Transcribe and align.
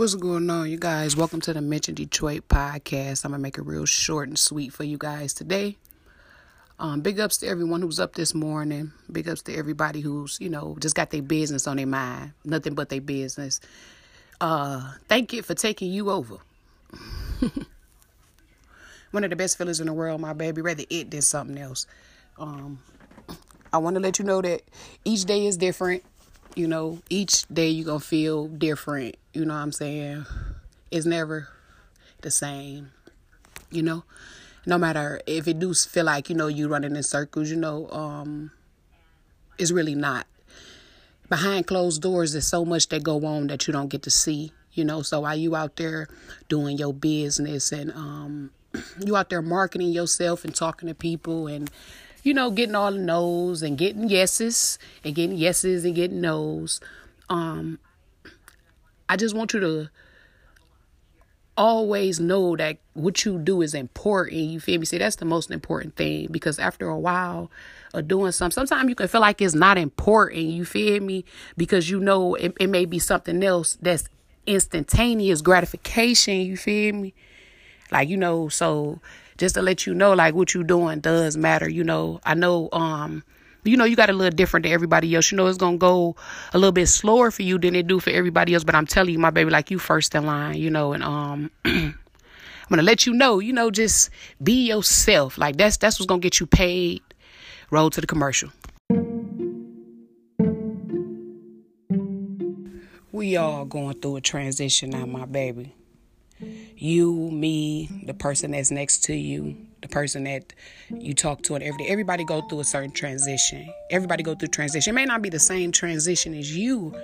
What's 0.00 0.14
going 0.14 0.48
on, 0.48 0.70
you 0.70 0.78
guys? 0.78 1.14
Welcome 1.14 1.42
to 1.42 1.52
the 1.52 1.60
Mentor 1.60 1.92
Detroit 1.92 2.48
podcast. 2.48 3.22
I'm 3.22 3.32
gonna 3.32 3.42
make 3.42 3.58
it 3.58 3.66
real 3.66 3.84
short 3.84 4.28
and 4.28 4.38
sweet 4.38 4.72
for 4.72 4.82
you 4.82 4.96
guys 4.96 5.34
today. 5.34 5.76
Um, 6.78 7.02
big 7.02 7.20
ups 7.20 7.36
to 7.36 7.46
everyone 7.46 7.82
who's 7.82 8.00
up 8.00 8.14
this 8.14 8.32
morning. 8.32 8.92
Big 9.12 9.28
ups 9.28 9.42
to 9.42 9.54
everybody 9.54 10.00
who's, 10.00 10.38
you 10.40 10.48
know, 10.48 10.74
just 10.80 10.96
got 10.96 11.10
their 11.10 11.20
business 11.20 11.66
on 11.66 11.76
their 11.76 11.86
mind. 11.86 12.32
Nothing 12.46 12.74
but 12.74 12.88
their 12.88 13.02
business. 13.02 13.60
Uh, 14.40 14.94
thank 15.06 15.34
it 15.34 15.44
for 15.44 15.54
taking 15.54 15.92
you 15.92 16.10
over. 16.10 16.38
One 19.10 19.22
of 19.22 19.28
the 19.28 19.36
best 19.36 19.58
feelings 19.58 19.80
in 19.80 19.86
the 19.86 19.92
world, 19.92 20.18
my 20.18 20.32
baby. 20.32 20.62
Rather 20.62 20.84
it 20.88 21.10
than 21.10 21.20
something 21.20 21.58
else. 21.58 21.86
Um, 22.38 22.78
I 23.70 23.76
want 23.76 23.96
to 23.96 24.00
let 24.00 24.18
you 24.18 24.24
know 24.24 24.40
that 24.40 24.62
each 25.04 25.26
day 25.26 25.44
is 25.44 25.58
different. 25.58 26.04
You 26.54 26.66
know, 26.66 27.00
each 27.08 27.46
day 27.48 27.68
you're 27.68 27.86
going 27.86 28.00
to 28.00 28.06
feel 28.06 28.48
different. 28.48 29.16
You 29.32 29.44
know 29.44 29.54
what 29.54 29.60
I'm 29.60 29.72
saying? 29.72 30.26
It's 30.90 31.06
never 31.06 31.48
the 32.22 32.30
same. 32.30 32.90
You 33.70 33.82
know? 33.82 34.04
No 34.66 34.76
matter 34.76 35.20
if 35.26 35.48
it 35.48 35.58
do 35.58 35.72
feel 35.72 36.04
like, 36.04 36.28
you 36.28 36.36
know, 36.36 36.48
you 36.48 36.68
running 36.68 36.94
in 36.94 37.02
circles, 37.02 37.50
you 37.50 37.56
know, 37.56 37.88
um, 37.90 38.50
it's 39.58 39.70
really 39.70 39.94
not. 39.94 40.26
Behind 41.28 41.66
closed 41.66 42.02
doors, 42.02 42.32
there's 42.32 42.46
so 42.46 42.64
much 42.64 42.88
that 42.88 43.04
go 43.04 43.24
on 43.24 43.46
that 43.46 43.66
you 43.66 43.72
don't 43.72 43.88
get 43.88 44.02
to 44.02 44.10
see. 44.10 44.52
You 44.72 44.84
know, 44.84 45.02
so 45.02 45.20
while 45.20 45.36
you 45.36 45.56
out 45.56 45.76
there 45.76 46.08
doing 46.48 46.76
your 46.76 46.92
business 46.92 47.72
and 47.72 47.90
um 47.92 48.50
you 49.04 49.16
out 49.16 49.28
there 49.30 49.42
marketing 49.42 49.90
yourself 49.90 50.44
and 50.44 50.54
talking 50.54 50.88
to 50.88 50.94
people 50.94 51.46
and 51.46 51.70
you 52.22 52.34
know, 52.34 52.50
getting 52.50 52.74
all 52.74 52.92
the 52.92 52.98
no's 52.98 53.62
and 53.62 53.78
getting 53.78 54.08
yeses 54.08 54.78
and 55.04 55.14
getting 55.14 55.36
yeses 55.36 55.84
and 55.84 55.94
getting 55.94 56.20
no's. 56.20 56.80
Um, 57.28 57.78
I 59.08 59.16
just 59.16 59.34
want 59.34 59.52
you 59.52 59.60
to 59.60 59.90
always 61.56 62.18
know 62.18 62.56
that 62.56 62.78
what 62.94 63.24
you 63.24 63.38
do 63.38 63.60
is 63.60 63.74
important. 63.74 64.40
You 64.40 64.60
feel 64.60 64.80
me? 64.80 64.86
See, 64.86 64.98
that's 64.98 65.16
the 65.16 65.24
most 65.24 65.50
important 65.50 65.96
thing 65.96 66.28
because 66.30 66.58
after 66.58 66.88
a 66.88 66.98
while 66.98 67.50
of 67.92 68.08
doing 68.08 68.32
something, 68.32 68.66
sometimes 68.66 68.88
you 68.88 68.94
can 68.94 69.08
feel 69.08 69.20
like 69.20 69.42
it's 69.42 69.54
not 69.54 69.76
important. 69.76 70.42
You 70.42 70.64
feel 70.64 71.02
me? 71.02 71.24
Because 71.56 71.90
you 71.90 72.00
know 72.00 72.34
it, 72.34 72.54
it 72.58 72.68
may 72.68 72.86
be 72.86 72.98
something 72.98 73.42
else 73.42 73.76
that's 73.82 74.08
instantaneous 74.46 75.42
gratification. 75.42 76.36
You 76.40 76.56
feel 76.56 76.94
me? 76.94 77.14
Like, 77.92 78.08
you 78.08 78.16
know, 78.16 78.48
so 78.48 79.00
just 79.40 79.54
to 79.54 79.62
let 79.62 79.86
you 79.86 79.94
know, 79.94 80.12
like 80.12 80.34
what 80.34 80.52
you 80.52 80.62
doing 80.62 81.00
does 81.00 81.36
matter. 81.36 81.68
You 81.68 81.82
know, 81.82 82.20
I 82.24 82.34
know, 82.34 82.68
um, 82.72 83.24
you 83.64 83.76
know, 83.76 83.84
you 83.84 83.96
got 83.96 84.10
a 84.10 84.12
little 84.12 84.36
different 84.36 84.64
to 84.64 84.70
everybody 84.70 85.14
else. 85.14 85.32
You 85.32 85.36
know, 85.36 85.46
it's 85.46 85.56
gonna 85.56 85.78
go 85.78 86.14
a 86.52 86.58
little 86.58 86.72
bit 86.72 86.86
slower 86.86 87.30
for 87.30 87.42
you 87.42 87.58
than 87.58 87.74
it 87.74 87.86
do 87.86 88.00
for 88.00 88.10
everybody 88.10 88.52
else. 88.52 88.64
But 88.64 88.74
I'm 88.74 88.86
telling 88.86 89.12
you, 89.12 89.18
my 89.18 89.30
baby, 89.30 89.50
like 89.50 89.70
you 89.70 89.78
first 89.78 90.14
in 90.14 90.26
line. 90.26 90.58
You 90.58 90.70
know, 90.70 90.92
and 90.92 91.02
um, 91.02 91.50
I'm 91.64 91.94
gonna 92.68 92.82
let 92.82 93.06
you 93.06 93.14
know. 93.14 93.38
You 93.38 93.54
know, 93.54 93.70
just 93.70 94.10
be 94.42 94.68
yourself. 94.68 95.38
Like 95.38 95.56
that's 95.56 95.78
that's 95.78 95.98
what's 95.98 96.06
gonna 96.06 96.20
get 96.20 96.38
you 96.38 96.46
paid. 96.46 97.02
Roll 97.70 97.88
to 97.90 98.00
the 98.00 98.06
commercial. 98.06 98.50
We 103.10 103.36
all 103.36 103.64
going 103.64 104.00
through 104.00 104.16
a 104.16 104.20
transition 104.20 104.90
now, 104.90 105.06
my 105.06 105.24
baby 105.24 105.74
you, 106.80 107.30
me, 107.30 107.88
the 108.06 108.14
person 108.14 108.52
that's 108.52 108.70
next 108.70 109.04
to 109.04 109.14
you, 109.14 109.56
the 109.82 109.88
person 109.88 110.24
that 110.24 110.52
you 110.88 111.14
talk 111.14 111.42
to 111.42 111.54
and 111.54 111.62
every 111.62 111.84
day. 111.84 111.90
Everybody 111.90 112.24
go 112.24 112.40
through 112.42 112.60
a 112.60 112.64
certain 112.64 112.90
transition. 112.90 113.70
Everybody 113.90 114.22
go 114.22 114.34
through 114.34 114.48
transition. 114.48 114.92
It 114.92 114.94
may 114.94 115.04
not 115.04 115.20
be 115.20 115.28
the 115.28 115.38
same 115.38 115.72
transition 115.72 116.34
as 116.34 116.56
you. 116.56 116.94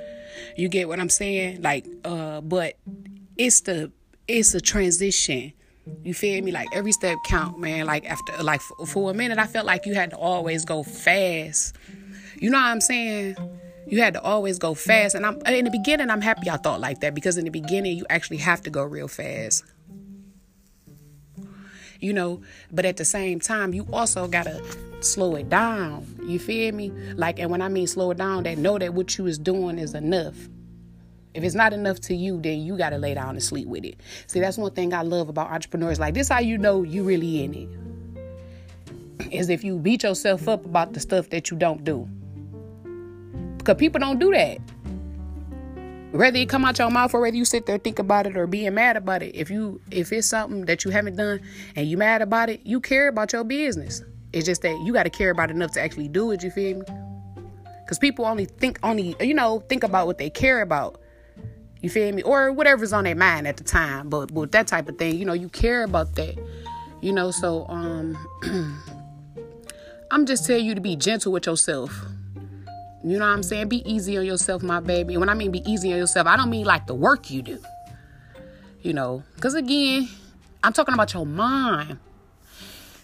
You 0.56 0.68
get 0.68 0.88
what 0.88 0.98
I'm 0.98 1.10
saying? 1.10 1.62
Like, 1.62 1.86
uh, 2.04 2.40
but 2.40 2.78
it's 3.36 3.60
the 3.60 3.92
it's 4.26 4.54
a 4.54 4.60
transition. 4.60 5.52
You 6.02 6.14
feel 6.14 6.42
me? 6.42 6.52
Like 6.52 6.68
every 6.72 6.92
step 6.92 7.18
count, 7.26 7.58
man. 7.58 7.86
Like 7.86 8.08
after 8.10 8.42
like 8.42 8.60
for, 8.60 8.86
for 8.86 9.10
a 9.10 9.14
minute 9.14 9.38
I 9.38 9.46
felt 9.46 9.66
like 9.66 9.86
you 9.86 9.94
had 9.94 10.10
to 10.10 10.16
always 10.16 10.64
go 10.64 10.82
fast. 10.82 11.76
You 12.38 12.50
know 12.50 12.58
what 12.58 12.64
I'm 12.64 12.80
saying? 12.80 13.36
You 13.86 14.00
had 14.02 14.14
to 14.14 14.22
always 14.22 14.58
go 14.58 14.74
fast. 14.74 15.14
And 15.14 15.24
I'm 15.24 15.40
in 15.46 15.64
the 15.64 15.70
beginning, 15.70 16.10
I'm 16.10 16.20
happy 16.20 16.50
I 16.50 16.56
thought 16.56 16.80
like 16.80 17.00
that 17.00 17.14
because 17.14 17.38
in 17.38 17.44
the 17.44 17.50
beginning, 17.50 17.96
you 17.96 18.06
actually 18.10 18.38
have 18.38 18.62
to 18.62 18.70
go 18.70 18.82
real 18.84 19.08
fast. 19.08 19.64
You 22.00 22.12
know, 22.12 22.42
but 22.70 22.84
at 22.84 22.98
the 22.98 23.04
same 23.04 23.40
time, 23.40 23.72
you 23.72 23.86
also 23.92 24.28
gotta 24.28 24.62
slow 25.00 25.34
it 25.36 25.48
down. 25.48 26.06
You 26.24 26.38
feel 26.38 26.74
me? 26.74 26.90
Like, 27.14 27.38
and 27.38 27.50
when 27.50 27.62
I 27.62 27.68
mean 27.68 27.86
slow 27.86 28.10
it 28.10 28.18
down, 28.18 28.42
that 28.42 28.58
know 28.58 28.78
that 28.78 28.92
what 28.92 29.16
you 29.16 29.26
is 29.26 29.38
doing 29.38 29.78
is 29.78 29.94
enough. 29.94 30.34
If 31.32 31.44
it's 31.44 31.54
not 31.54 31.72
enough 31.72 32.00
to 32.02 32.14
you, 32.14 32.40
then 32.40 32.60
you 32.60 32.76
gotta 32.76 32.98
lay 32.98 33.14
down 33.14 33.30
and 33.30 33.42
sleep 33.42 33.68
with 33.68 33.84
it. 33.84 34.00
See, 34.26 34.40
that's 34.40 34.58
one 34.58 34.72
thing 34.72 34.92
I 34.92 35.02
love 35.02 35.28
about 35.28 35.50
entrepreneurs. 35.50 36.00
Like 36.00 36.14
this, 36.14 36.28
how 36.28 36.40
you 36.40 36.58
know 36.58 36.82
you 36.82 37.02
really 37.02 37.44
in 37.44 37.54
it. 37.54 37.68
Is 39.32 39.48
if 39.48 39.64
you 39.64 39.78
beat 39.78 40.02
yourself 40.02 40.48
up 40.48 40.64
about 40.64 40.92
the 40.92 41.00
stuff 41.00 41.30
that 41.30 41.50
you 41.50 41.56
don't 41.56 41.82
do. 41.82 42.08
Because 43.66 43.80
people 43.80 43.98
don't 43.98 44.20
do 44.20 44.30
that. 44.30 44.58
Whether 46.12 46.38
it 46.38 46.48
come 46.48 46.64
out 46.64 46.78
your 46.78 46.88
mouth 46.88 47.12
or 47.12 47.20
whether 47.20 47.36
you 47.36 47.44
sit 47.44 47.66
there 47.66 47.78
think 47.78 47.98
about 47.98 48.28
it 48.28 48.36
or 48.36 48.46
being 48.46 48.72
mad 48.72 48.96
about 48.96 49.24
it, 49.24 49.34
if 49.34 49.50
you 49.50 49.80
if 49.90 50.12
it's 50.12 50.28
something 50.28 50.66
that 50.66 50.84
you 50.84 50.92
haven't 50.92 51.16
done 51.16 51.40
and 51.74 51.88
you 51.88 51.96
mad 51.96 52.22
about 52.22 52.48
it, 52.48 52.60
you 52.64 52.80
care 52.80 53.08
about 53.08 53.32
your 53.32 53.42
business. 53.42 54.02
It's 54.32 54.46
just 54.46 54.62
that 54.62 54.80
you 54.84 54.92
got 54.92 55.02
to 55.02 55.10
care 55.10 55.30
about 55.30 55.50
enough 55.50 55.72
to 55.72 55.80
actually 55.80 56.06
do 56.06 56.30
it. 56.30 56.44
You 56.44 56.52
feel 56.52 56.78
me? 56.78 56.84
Because 57.84 57.98
people 57.98 58.24
only 58.24 58.44
think 58.44 58.78
only 58.84 59.16
you 59.20 59.34
know 59.34 59.64
think 59.68 59.82
about 59.82 60.06
what 60.06 60.18
they 60.18 60.30
care 60.30 60.62
about. 60.62 61.00
You 61.82 61.90
feel 61.90 62.12
me? 62.12 62.22
Or 62.22 62.52
whatever's 62.52 62.92
on 62.92 63.02
their 63.02 63.16
mind 63.16 63.48
at 63.48 63.56
the 63.56 63.64
time. 63.64 64.08
But 64.08 64.32
but 64.32 64.52
that 64.52 64.68
type 64.68 64.88
of 64.88 64.96
thing, 64.96 65.16
you 65.16 65.24
know, 65.24 65.32
you 65.32 65.48
care 65.48 65.82
about 65.82 66.14
that. 66.14 66.36
You 67.00 67.12
know, 67.12 67.32
so 67.32 67.66
um 67.68 68.16
I'm 70.12 70.24
just 70.24 70.46
telling 70.46 70.66
you 70.66 70.76
to 70.76 70.80
be 70.80 70.94
gentle 70.94 71.32
with 71.32 71.46
yourself. 71.46 71.90
You 73.06 73.20
know 73.20 73.26
what 73.26 73.34
I'm 73.34 73.44
saying? 73.44 73.68
Be 73.68 73.88
easy 73.88 74.18
on 74.18 74.26
yourself, 74.26 74.64
my 74.64 74.80
baby. 74.80 75.14
And 75.14 75.20
when 75.20 75.28
I 75.28 75.34
mean 75.34 75.52
be 75.52 75.62
easy 75.64 75.92
on 75.92 75.98
yourself, 75.98 76.26
I 76.26 76.36
don't 76.36 76.50
mean 76.50 76.66
like 76.66 76.88
the 76.88 76.94
work 76.94 77.30
you 77.30 77.40
do. 77.40 77.60
You 78.82 78.94
know, 78.94 79.22
because 79.36 79.54
again, 79.54 80.08
I'm 80.64 80.72
talking 80.72 80.92
about 80.92 81.14
your 81.14 81.24
mind. 81.24 82.00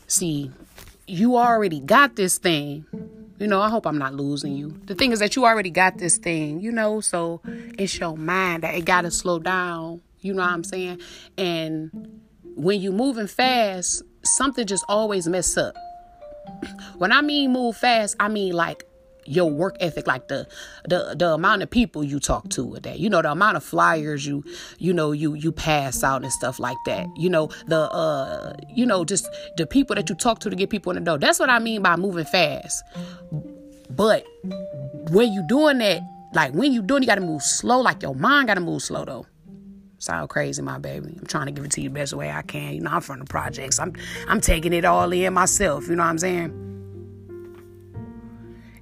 See, 0.09 0.51
you 1.07 1.37
already 1.37 1.79
got 1.79 2.17
this 2.17 2.39
thing. 2.39 2.85
You 3.39 3.47
know, 3.47 3.61
I 3.61 3.69
hope 3.69 3.87
I'm 3.87 3.97
not 3.97 4.15
losing 4.15 4.57
you. 4.57 4.77
The 4.87 4.97
thing 4.97 5.13
is 5.13 5.21
that 5.21 5.37
you 5.37 5.45
already 5.45 5.71
got 5.71 5.99
this 5.99 6.19
thing, 6.19 6.61
you 6.61 6.73
know, 6.73 7.01
so 7.01 7.41
it's 7.79 7.97
your 8.01 8.17
mind 8.17 8.65
that 8.65 8.75
it 8.75 8.85
got 8.85 9.03
to 9.03 9.11
slow 9.13 9.39
down. 9.39 10.01
You 10.21 10.35
know 10.35 10.43
what 10.43 10.51
I'm 10.51 10.65
saying? 10.65 11.01
And 11.39 12.21
when 12.57 12.81
you 12.81 12.91
moving 12.91 13.29
fast, 13.29 14.03
something 14.25 14.67
just 14.67 14.85
always 14.89 15.29
mess 15.29 15.57
up. 15.57 15.77
When 16.99 17.13
I 17.13 17.21
mean 17.21 17.53
move 17.53 17.77
fast, 17.77 18.17
I 18.19 18.27
mean 18.27 18.53
like 18.53 18.85
your 19.27 19.51
work 19.51 19.77
ethic 19.81 20.07
like 20.07 20.29
the 20.29 20.47
the 20.89 21.15
the 21.19 21.33
amount 21.33 21.63
of 21.63 21.71
people 21.71 22.03
you 22.03 22.19
talk 22.19 22.49
to 22.49 22.75
a 22.75 22.81
day 22.81 22.97
you 22.97 23.09
know 23.09 23.23
the 23.23 23.31
amount 23.31 23.57
of 23.57 23.65
flyers 23.65 24.27
you 24.27 24.45
you 24.79 24.93
know 24.93 25.13
you 25.13 25.35
you 25.35 25.53
pass 25.53 26.03
out 26.03 26.23
and 26.23 26.33
stuff 26.33 26.59
like 26.59 26.77
that 26.87 27.07
you 27.17 27.29
know 27.29 27.49
the 27.67 27.79
uh 27.93 28.55
you 28.69 28.85
know 28.85 29.05
just 29.05 29.29
the 29.57 29.67
people 29.67 29.95
that 29.95 30.09
you 30.09 30.15
talk 30.15 30.39
to 30.41 30.51
to 30.51 30.57
get 30.57 30.71
people 30.71 30.93
in 30.93 31.03
the 31.03 31.11
door. 31.11 31.19
That's 31.19 31.39
what 31.39 31.51
i 31.51 31.59
mean 31.59 31.83
by 31.83 31.97
moving 31.97 32.25
fast. 32.25 32.83
But 33.91 34.25
when 35.11 35.33
you 35.33 35.45
doing 35.49 35.79
that 35.79 36.03
like 36.35 36.53
when 36.55 36.73
you 36.73 36.83
doing 36.83 37.03
you 37.03 37.07
gotta 37.07 37.21
move 37.21 37.43
slow 37.43 37.81
like 37.81 38.03
your 38.03 38.15
mind 38.15 38.49
gotta 38.49 38.61
move 38.61 38.83
slow 38.83 39.05
though. 39.05 39.27
Sound 39.99 40.29
crazy 40.31 40.63
my 40.63 40.79
baby. 40.79 41.15
I'm 41.17 41.27
trying 41.27 41.47
to 41.47 41.53
give 41.53 41.65
it 41.65 41.71
to 41.73 41.81
you 41.81 41.89
the 41.89 41.95
best 41.95 42.13
way 42.13 42.31
i 42.31 42.43
can. 42.43 42.75
You 42.75 42.81
know 42.81 42.91
i'm 42.91 43.01
from 43.03 43.19
the 43.21 43.25
projects. 43.25 43.79
I'm 43.79 43.95
i'm 44.29 44.41
taking 44.41 44.73
it 44.73 44.85
all 44.85 45.13
in 45.13 45.33
myself 45.35 45.89
you 45.89 45.97
know 45.97 46.03
what 46.03 46.11
i'm 46.11 46.19
saying 46.19 46.73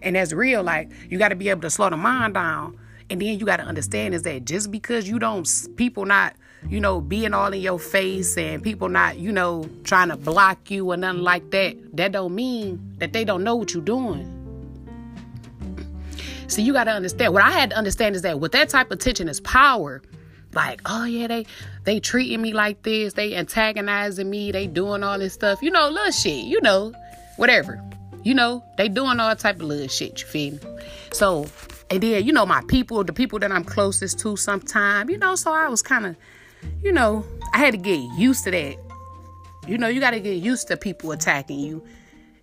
and 0.02 0.16
that's 0.16 0.32
real. 0.32 0.62
Like 0.62 0.90
you 1.08 1.18
got 1.18 1.28
to 1.28 1.36
be 1.36 1.48
able 1.48 1.62
to 1.62 1.70
slow 1.70 1.90
the 1.90 1.96
mind 1.96 2.34
down. 2.34 2.78
And 3.08 3.20
then 3.20 3.38
you 3.40 3.44
got 3.44 3.56
to 3.56 3.64
understand 3.64 4.14
is 4.14 4.22
that 4.22 4.44
just 4.44 4.70
because 4.70 5.08
you 5.08 5.18
don't, 5.18 5.48
people 5.76 6.06
not, 6.06 6.36
you 6.68 6.78
know, 6.78 7.00
being 7.00 7.34
all 7.34 7.52
in 7.52 7.60
your 7.60 7.78
face 7.78 8.36
and 8.36 8.62
people 8.62 8.88
not, 8.88 9.18
you 9.18 9.32
know, 9.32 9.68
trying 9.82 10.10
to 10.10 10.16
block 10.16 10.70
you 10.70 10.92
or 10.92 10.96
nothing 10.96 11.22
like 11.22 11.50
that, 11.50 11.76
that 11.96 12.12
don't 12.12 12.34
mean 12.34 12.94
that 12.98 13.12
they 13.12 13.24
don't 13.24 13.42
know 13.42 13.56
what 13.56 13.74
you're 13.74 13.82
doing. 13.82 14.36
See, 16.46 16.62
you 16.62 16.72
got 16.72 16.84
to 16.84 16.92
understand. 16.92 17.32
What 17.32 17.42
I 17.42 17.50
had 17.50 17.70
to 17.70 17.76
understand 17.76 18.14
is 18.14 18.22
that 18.22 18.40
with 18.40 18.52
that 18.52 18.68
type 18.68 18.90
of 18.90 18.98
tension 18.98 19.28
is 19.28 19.40
power. 19.40 20.02
Like, 20.52 20.80
oh 20.84 21.04
yeah, 21.04 21.28
they 21.28 21.46
they 21.84 22.00
treating 22.00 22.42
me 22.42 22.52
like 22.52 22.82
this, 22.82 23.12
they 23.14 23.36
antagonizing 23.36 24.28
me, 24.28 24.50
they 24.50 24.66
doing 24.66 25.02
all 25.02 25.18
this 25.18 25.32
stuff, 25.32 25.62
you 25.62 25.70
know, 25.70 25.88
little 25.88 26.10
shit, 26.10 26.44
you 26.44 26.60
know, 26.60 26.92
whatever. 27.36 27.80
You 28.22 28.34
know, 28.34 28.62
they 28.76 28.88
doing 28.88 29.18
all 29.18 29.34
type 29.34 29.56
of 29.56 29.62
little 29.62 29.88
shit, 29.88 30.20
you 30.20 30.26
feel 30.26 30.52
me? 30.52 30.60
So, 31.12 31.46
and 31.90 32.02
then, 32.02 32.24
you 32.24 32.32
know, 32.32 32.44
my 32.44 32.62
people, 32.68 33.02
the 33.02 33.12
people 33.12 33.38
that 33.38 33.50
I'm 33.50 33.64
closest 33.64 34.18
to 34.20 34.36
sometime, 34.36 35.08
you 35.08 35.18
know, 35.18 35.34
so 35.34 35.52
I 35.52 35.68
was 35.68 35.82
kind 35.82 36.06
of, 36.06 36.16
you 36.82 36.92
know, 36.92 37.24
I 37.52 37.58
had 37.58 37.72
to 37.72 37.78
get 37.78 37.98
used 38.18 38.44
to 38.44 38.50
that. 38.50 38.76
You 39.66 39.78
know, 39.78 39.88
you 39.88 40.00
got 40.00 40.10
to 40.10 40.20
get 40.20 40.42
used 40.42 40.68
to 40.68 40.76
people 40.76 41.12
attacking 41.12 41.60
you. 41.60 41.82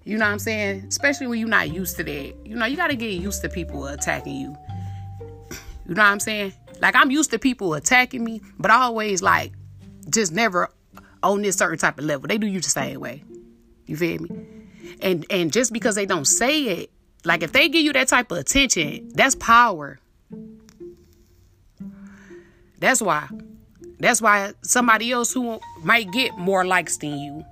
You 0.03 0.17
know 0.17 0.25
what 0.25 0.31
I'm 0.31 0.39
saying? 0.39 0.85
Especially 0.87 1.27
when 1.27 1.39
you're 1.39 1.49
not 1.49 1.71
used 1.71 1.97
to 1.97 2.03
that. 2.03 2.35
You 2.45 2.55
know, 2.55 2.65
you 2.65 2.77
got 2.77 2.87
to 2.87 2.95
get 2.95 3.11
used 3.11 3.41
to 3.41 3.49
people 3.49 3.85
attacking 3.87 4.35
you. 4.35 4.57
You 5.87 5.95
know 5.95 6.01
what 6.01 6.09
I'm 6.09 6.19
saying? 6.19 6.53
Like 6.81 6.95
I'm 6.95 7.11
used 7.11 7.31
to 7.31 7.39
people 7.39 7.73
attacking 7.73 8.23
me, 8.23 8.41
but 8.59 8.71
always 8.71 9.21
like 9.21 9.53
just 10.09 10.31
never 10.31 10.69
on 11.23 11.41
this 11.41 11.57
certain 11.57 11.77
type 11.77 11.97
of 11.97 12.05
level. 12.05 12.27
They 12.27 12.37
do 12.37 12.47
you 12.47 12.61
the 12.61 12.69
same 12.69 12.99
way. 12.99 13.23
You 13.85 13.97
feel 13.97 14.21
me? 14.21 14.56
And 15.01 15.25
and 15.29 15.51
just 15.51 15.73
because 15.73 15.95
they 15.95 16.05
don't 16.05 16.25
say 16.25 16.63
it, 16.63 16.91
like 17.23 17.43
if 17.43 17.51
they 17.51 17.69
give 17.69 17.83
you 17.83 17.93
that 17.93 18.07
type 18.07 18.31
of 18.31 18.37
attention, 18.37 19.09
that's 19.13 19.35
power. 19.35 19.99
That's 22.79 23.01
why. 23.01 23.27
That's 23.99 24.21
why 24.21 24.53
somebody 24.61 25.11
else 25.11 25.33
who 25.33 25.59
might 25.83 26.11
get 26.11 26.37
more 26.37 26.65
likes 26.65 26.97
than 26.97 27.17
you. 27.19 27.45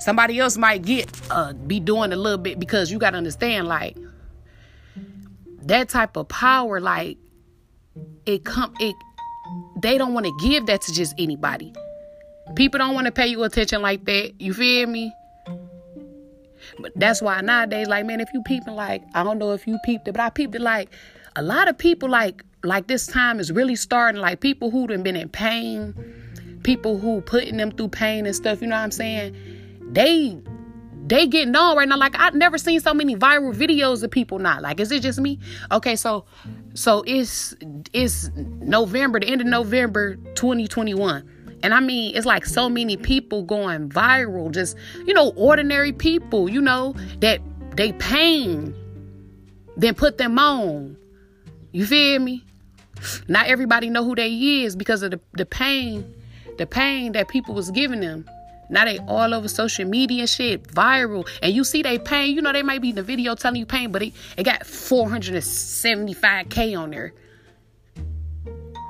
Somebody 0.00 0.38
else 0.38 0.56
might 0.56 0.82
get 0.82 1.10
uh 1.30 1.52
be 1.52 1.78
doing 1.78 2.12
a 2.12 2.16
little 2.16 2.38
bit 2.38 2.58
because 2.58 2.90
you 2.90 2.98
gotta 2.98 3.16
understand 3.16 3.68
like 3.68 3.96
that 5.62 5.88
type 5.88 6.16
of 6.16 6.28
power, 6.28 6.80
like 6.80 7.18
it 8.26 8.44
come 8.44 8.74
it 8.80 8.96
they 9.80 9.98
don't 9.98 10.14
want 10.14 10.26
to 10.26 10.32
give 10.40 10.66
that 10.66 10.80
to 10.82 10.92
just 10.92 11.14
anybody. 11.18 11.72
People 12.54 12.78
don't 12.78 12.94
want 12.94 13.06
to 13.06 13.12
pay 13.12 13.26
you 13.26 13.42
attention 13.42 13.82
like 13.82 14.04
that. 14.04 14.40
You 14.40 14.54
feel 14.54 14.86
me? 14.86 15.12
But 16.78 16.92
that's 16.96 17.22
why 17.22 17.40
nowadays, 17.40 17.88
like, 17.88 18.06
man, 18.06 18.20
if 18.20 18.28
you 18.32 18.42
peeping, 18.42 18.74
like, 18.74 19.02
I 19.14 19.22
don't 19.22 19.38
know 19.38 19.52
if 19.52 19.66
you 19.66 19.78
peeped 19.84 20.08
it, 20.08 20.12
but 20.12 20.20
I 20.20 20.30
peeped 20.30 20.54
it, 20.54 20.60
like, 20.60 20.90
a 21.36 21.42
lot 21.42 21.68
of 21.68 21.78
people, 21.78 22.08
like, 22.08 22.42
like 22.64 22.86
this 22.86 23.06
time 23.06 23.40
is 23.40 23.52
really 23.52 23.76
starting, 23.76 24.20
like, 24.20 24.40
people 24.40 24.70
who 24.70 24.86
have 24.88 25.02
been 25.02 25.16
in 25.16 25.28
pain, 25.28 25.94
people 26.62 26.98
who 26.98 27.20
putting 27.20 27.56
them 27.56 27.72
through 27.72 27.88
pain 27.88 28.26
and 28.26 28.34
stuff, 28.34 28.60
you 28.60 28.68
know 28.68 28.76
what 28.76 28.82
I'm 28.82 28.90
saying? 28.90 29.36
They 29.92 30.38
they 31.04 31.26
getting 31.26 31.54
on 31.56 31.76
right 31.76 31.88
now. 31.88 31.96
Like 31.96 32.18
I've 32.18 32.34
never 32.34 32.58
seen 32.58 32.80
so 32.80 32.94
many 32.94 33.16
viral 33.16 33.54
videos 33.54 34.02
of 34.02 34.10
people 34.10 34.38
not. 34.38 34.62
Like, 34.62 34.80
is 34.80 34.92
it 34.92 35.02
just 35.02 35.20
me? 35.20 35.38
Okay, 35.70 35.96
so 35.96 36.24
so 36.74 37.02
it's 37.06 37.54
it's 37.92 38.30
November, 38.36 39.20
the 39.20 39.26
end 39.26 39.40
of 39.40 39.46
November 39.46 40.16
2021. 40.34 41.28
And 41.62 41.72
I 41.72 41.80
mean, 41.80 42.16
it's 42.16 42.26
like 42.26 42.44
so 42.44 42.68
many 42.68 42.96
people 42.96 43.42
going 43.42 43.88
viral, 43.88 44.50
just, 44.50 44.76
you 45.06 45.14
know, 45.14 45.32
ordinary 45.36 45.92
people, 45.92 46.48
you 46.48 46.60
know, 46.60 46.94
that 47.20 47.40
they 47.76 47.92
pain, 47.92 48.74
then 49.76 49.94
put 49.94 50.18
them 50.18 50.38
on. 50.38 50.96
You 51.72 51.86
feel 51.86 52.20
me? 52.20 52.44
Not 53.28 53.46
everybody 53.46 53.90
know 53.90 54.04
who 54.04 54.14
they 54.14 54.32
is 54.32 54.76
because 54.76 55.02
of 55.02 55.10
the, 55.12 55.20
the 55.32 55.46
pain, 55.46 56.14
the 56.58 56.66
pain 56.66 57.12
that 57.12 57.28
people 57.28 57.54
was 57.54 57.70
giving 57.70 58.00
them. 58.00 58.28
Now 58.68 58.84
they 58.84 58.98
all 59.00 59.34
over 59.34 59.48
social 59.48 59.86
media 59.86 60.26
shit, 60.26 60.64
viral. 60.68 61.28
And 61.42 61.54
you 61.54 61.64
see 61.64 61.82
they 61.82 61.98
pain, 61.98 62.34
you 62.34 62.42
know, 62.42 62.52
they 62.52 62.62
might 62.62 62.80
be 62.80 62.90
in 62.90 62.96
the 62.96 63.02
video 63.02 63.34
telling 63.34 63.58
you 63.58 63.66
pain, 63.66 63.92
but 63.92 64.02
it, 64.02 64.14
it 64.36 64.44
got 64.44 64.62
475K 64.62 66.78
on 66.78 66.90
there. 66.90 67.12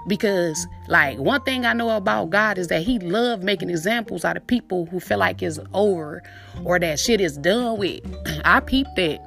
Because, 0.06 0.66
like, 0.88 1.18
one 1.18 1.42
thing 1.42 1.64
I 1.64 1.72
know 1.72 1.90
about 1.90 2.30
God 2.30 2.58
is 2.58 2.68
that 2.68 2.82
He 2.82 2.98
love 2.98 3.42
making 3.42 3.70
examples 3.70 4.24
out 4.24 4.36
of 4.36 4.46
people 4.46 4.86
who 4.86 5.00
feel 5.00 5.18
like 5.18 5.42
it's 5.42 5.60
over 5.72 6.22
or 6.64 6.78
that 6.80 6.98
shit 6.98 7.20
is 7.20 7.36
done 7.36 7.78
with. 7.78 8.00
I 8.44 8.60
peeped 8.60 8.96
that. 8.96 9.20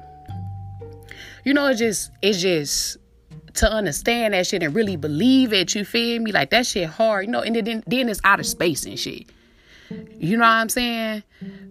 You 1.44 1.54
know, 1.54 1.66
it's 1.68 1.78
just, 1.78 2.10
it's 2.22 2.42
just 2.42 2.98
to 3.54 3.70
understand 3.70 4.34
that 4.34 4.46
shit 4.46 4.62
and 4.62 4.74
really 4.74 4.96
believe 4.96 5.52
it. 5.52 5.74
You 5.74 5.84
feel 5.84 6.20
me? 6.20 6.32
Like 6.32 6.50
that 6.50 6.66
shit 6.66 6.88
hard, 6.88 7.26
you 7.26 7.32
know. 7.32 7.40
And 7.40 7.56
then, 7.56 7.82
then 7.86 8.08
it's 8.08 8.20
out 8.24 8.40
of 8.40 8.46
space 8.46 8.84
and 8.84 8.98
shit. 8.98 9.30
You 10.18 10.36
know 10.36 10.44
what 10.44 10.50
I'm 10.50 10.68
saying? 10.68 11.22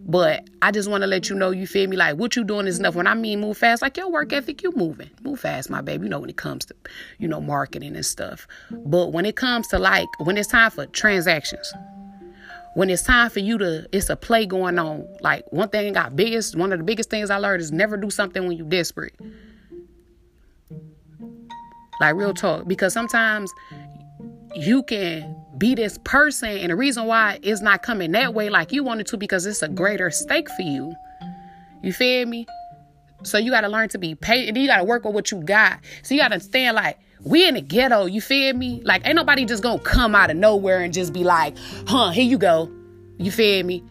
But 0.08 0.48
I 0.62 0.70
just 0.70 0.88
want 0.88 1.02
to 1.02 1.08
let 1.08 1.30
you 1.30 1.36
know, 1.36 1.50
you 1.50 1.66
feel 1.66 1.90
me? 1.90 1.98
Like 1.98 2.18
what 2.18 2.36
you 2.36 2.44
doing 2.44 2.68
is 2.68 2.78
enough. 2.78 2.94
When 2.94 3.08
I 3.08 3.16
mean 3.16 3.42
move 3.42 3.58
fast, 3.58 3.82
like 3.82 3.98
your 3.98 4.12
work 4.12 4.32
ethic, 4.32 4.62
you 4.62 4.72
moving. 4.76 5.10
Move 5.24 5.40
fast, 5.40 5.70
my 5.72 5.82
baby. 5.82 6.04
You 6.04 6.10
know 6.10 6.20
when 6.20 6.30
it 6.30 6.38
comes 6.38 6.66
to, 6.66 6.76
you 7.18 7.28
know, 7.28 7.42
marketing 7.42 7.96
and 7.96 8.06
stuff. 8.06 8.48
But 8.70 9.12
when 9.14 9.26
it 9.26 9.36
comes 9.36 9.68
to 9.70 9.80
like 9.80 10.08
when 10.20 10.38
it's 10.38 10.48
time 10.48 10.70
for 10.70 10.86
transactions, 10.86 11.74
when 12.76 12.92
it's 12.92 13.02
time 13.02 13.32
for 13.32 13.40
you 13.40 13.58
to, 13.58 13.88
it's 13.92 14.10
a 14.10 14.16
play 14.16 14.46
going 14.46 14.78
on. 14.78 15.08
Like 15.22 15.52
one 15.52 15.70
thing 15.70 15.88
I 15.88 15.92
got 15.92 16.16
biggest, 16.16 16.56
one 16.56 16.72
of 16.72 16.78
the 16.78 16.86
biggest 16.86 17.10
things 17.10 17.32
I 17.32 17.38
learned 17.38 17.62
is 17.62 17.72
never 17.72 17.98
do 17.98 18.12
something 18.12 18.48
when 18.48 18.58
you're 18.58 18.68
desperate. 18.68 19.16
Like 22.00 22.16
real 22.16 22.34
talk, 22.34 22.68
because 22.68 22.94
sometimes 22.94 23.52
you 24.56 24.84
can 24.84 25.36
be 25.58 25.76
this 25.76 25.98
person 26.04 26.50
and 26.50 26.72
the 26.72 26.76
reason 26.76 27.06
why 27.06 27.40
it's 27.42 27.62
not 27.62 27.82
coming 27.82 28.12
that 28.12 28.34
way 28.34 28.50
like 28.50 28.72
you 28.72 28.84
wanted 28.84 29.08
to 29.08 29.18
because 29.18 29.46
it's 29.46 29.62
a 29.62 29.70
greater 29.70 30.12
stake 30.12 30.50
for 30.50 30.62
you. 30.62 30.94
You 31.82 31.94
feel 31.94 32.26
me? 32.28 32.46
So 33.24 33.38
you 33.38 33.52
got 33.52 33.62
to 33.62 33.70
learn 33.70 33.90
to 33.90 33.98
be 33.98 34.16
patient 34.16 34.58
you 34.58 34.68
got 34.68 34.78
to 34.78 34.84
work 34.84 35.06
with 35.06 35.14
what 35.14 35.32
you 35.32 35.42
got. 35.42 35.80
So 36.04 36.14
you 36.14 36.22
got 36.22 36.30
to 36.30 36.36
understand 36.36 36.76
like 36.76 37.00
we 37.24 37.48
in 37.48 37.56
the 37.56 37.62
ghetto 37.62 38.06
you 38.06 38.22
feel 38.22 38.54
me? 38.54 38.82
Like 38.84 39.06
ain't 39.06 39.16
nobody 39.16 39.46
just 39.46 39.64
gonna 39.64 39.80
come 39.80 40.14
out 40.14 40.30
of 40.30 40.38
nowhere 40.38 40.82
and 40.82 40.94
just 40.94 41.14
be 41.14 41.24
like 41.24 41.58
huh 41.88 42.10
here 42.12 42.26
you 42.26 42.38
go. 42.38 42.72
You 43.18 43.32
feel 43.32 43.66
me? 43.66 43.84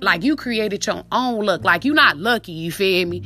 Like 0.00 0.22
you 0.22 0.36
created 0.36 0.86
your 0.86 1.04
own 1.12 1.44
luck. 1.44 1.64
Like 1.64 1.84
you 1.84 1.92
not 1.92 2.16
lucky 2.16 2.52
you 2.52 2.72
feel 2.72 3.06
me? 3.06 3.22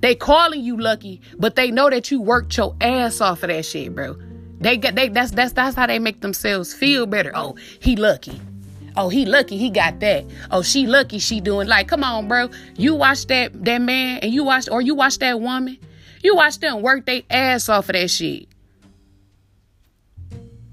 They 0.00 0.14
calling 0.14 0.62
you 0.62 0.76
lucky 0.76 1.22
but 1.38 1.56
they 1.56 1.70
know 1.70 1.88
that 1.88 2.10
you 2.10 2.20
worked 2.20 2.56
your 2.56 2.76
ass 2.80 3.20
off 3.20 3.42
of 3.42 3.48
that 3.48 3.64
shit 3.64 3.94
bro 3.94 4.16
they 4.60 4.76
get 4.76 4.94
they 4.94 5.08
that's 5.08 5.32
that's 5.32 5.52
that's 5.52 5.76
how 5.76 5.86
they 5.86 5.98
make 5.98 6.20
themselves 6.20 6.72
feel 6.72 7.06
better. 7.06 7.30
Oh, 7.34 7.56
he 7.80 7.96
lucky. 7.96 8.40
Oh, 8.96 9.08
he 9.10 9.26
lucky 9.26 9.58
he 9.58 9.68
got 9.68 10.00
that. 10.00 10.24
Oh, 10.50 10.62
she 10.62 10.86
lucky 10.86 11.18
she 11.18 11.40
doing 11.40 11.68
like, 11.68 11.88
come 11.88 12.02
on, 12.02 12.28
bro. 12.28 12.48
You 12.76 12.94
watch 12.94 13.26
that 13.26 13.64
that 13.64 13.78
man 13.78 14.20
and 14.22 14.32
you 14.32 14.44
watch 14.44 14.68
or 14.70 14.80
you 14.80 14.94
watch 14.94 15.18
that 15.18 15.40
woman. 15.40 15.78
You 16.22 16.36
watch 16.36 16.58
them 16.58 16.82
work 16.82 17.04
their 17.06 17.22
ass 17.30 17.68
off 17.68 17.88
of 17.88 17.92
that 17.92 18.08
shit. 18.10 18.48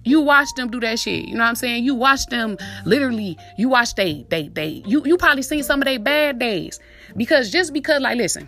You 0.05 0.21
watch 0.21 0.53
them 0.55 0.69
do 0.69 0.79
that 0.81 0.99
shit. 0.99 1.25
You 1.25 1.35
know 1.35 1.43
what 1.43 1.49
I'm 1.49 1.55
saying? 1.55 1.83
You 1.83 1.95
watch 1.95 2.25
them 2.27 2.57
literally, 2.85 3.37
you 3.57 3.69
watch 3.69 3.95
they 3.95 4.25
they 4.29 4.47
they 4.47 4.83
you 4.85 5.03
you 5.05 5.17
probably 5.17 5.43
seen 5.43 5.63
some 5.63 5.81
of 5.81 5.85
their 5.85 5.99
bad 5.99 6.39
days. 6.39 6.79
Because 7.17 7.51
just 7.51 7.73
because 7.73 8.01
like 8.01 8.17
listen, 8.17 8.47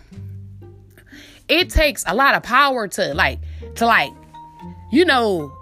it 1.48 1.68
takes 1.70 2.04
a 2.06 2.14
lot 2.14 2.34
of 2.34 2.42
power 2.42 2.88
to 2.88 3.14
like 3.14 3.40
to 3.76 3.86
like 3.86 4.10
you 4.90 5.04
know, 5.04 5.56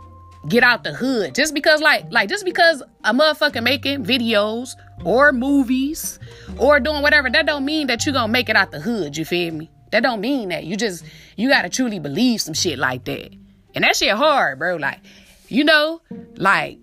get 0.49 0.63
out 0.63 0.85
the 0.85 0.93
hood. 0.93 1.35
Just 1.35 1.55
because 1.55 1.81
like 1.81 2.11
like 2.11 2.29
just 2.29 2.45
because 2.45 2.83
a 3.05 3.13
motherfucker 3.13 3.63
making 3.63 4.05
videos 4.05 4.77
or 5.05 5.33
movies 5.33 6.19
or 6.59 6.81
doing 6.81 7.03
whatever, 7.03 7.31
that 7.31 7.47
don't 7.47 7.65
mean 7.65 7.87
that 7.89 8.05
you 8.07 8.13
gonna 8.13 8.33
make 8.33 8.49
it 8.49 8.57
out 8.57 8.71
the 8.71 8.81
hood, 8.81 9.17
you 9.17 9.25
feel 9.25 9.53
me? 9.53 9.71
That 9.91 10.03
don't 10.03 10.21
mean 10.21 10.49
that. 10.51 10.65
You 10.65 10.77
just 10.77 11.05
you 11.37 11.49
gotta 11.49 11.69
truly 11.69 11.99
believe 11.99 12.41
some 12.41 12.55
shit 12.55 12.79
like 12.79 13.05
that. 13.05 13.33
And 13.75 13.85
that 13.85 13.97
shit 13.97 14.13
hard, 14.13 14.59
bro. 14.59 14.77
Like, 14.77 15.01
you 15.49 15.65
know, 15.65 16.01
like 16.37 16.79